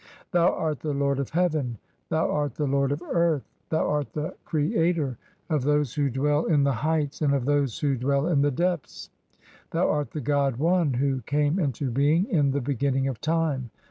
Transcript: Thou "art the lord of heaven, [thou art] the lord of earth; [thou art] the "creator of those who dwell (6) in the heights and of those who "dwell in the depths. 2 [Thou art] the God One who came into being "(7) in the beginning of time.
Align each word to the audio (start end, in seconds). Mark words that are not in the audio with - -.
Thou 0.31 0.51
"art 0.51 0.79
the 0.79 0.95
lord 0.95 1.19
of 1.19 1.29
heaven, 1.29 1.77
[thou 2.09 2.27
art] 2.27 2.55
the 2.55 2.65
lord 2.65 2.91
of 2.91 3.03
earth; 3.03 3.43
[thou 3.69 3.87
art] 3.87 4.13
the 4.13 4.33
"creator 4.45 5.19
of 5.47 5.61
those 5.61 5.93
who 5.93 6.09
dwell 6.09 6.45
(6) 6.45 6.53
in 6.55 6.63
the 6.63 6.71
heights 6.73 7.21
and 7.21 7.35
of 7.35 7.45
those 7.45 7.77
who 7.77 7.95
"dwell 7.95 8.25
in 8.25 8.41
the 8.41 8.49
depths. 8.49 9.11
2 9.29 9.37
[Thou 9.69 9.87
art] 9.91 10.09
the 10.09 10.19
God 10.19 10.55
One 10.55 10.95
who 10.95 11.21
came 11.27 11.59
into 11.59 11.91
being 11.91 12.23
"(7) 12.25 12.35
in 12.35 12.49
the 12.51 12.61
beginning 12.61 13.07
of 13.07 13.21
time. 13.21 13.69